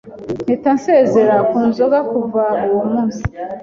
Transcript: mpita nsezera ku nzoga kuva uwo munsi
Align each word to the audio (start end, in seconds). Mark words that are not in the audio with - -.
mpita 0.41 0.69
nsezera 0.77 1.35
ku 1.49 1.57
nzoga 1.69 1.99
kuva 2.11 2.43
uwo 2.71 2.83
munsi 2.91 3.21